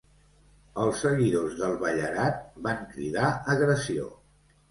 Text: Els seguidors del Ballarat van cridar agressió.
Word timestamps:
Els 0.85 1.01
seguidors 1.01 1.57
del 1.59 1.75
Ballarat 1.83 2.41
van 2.69 2.81
cridar 2.95 3.29
agressió. 3.57 4.09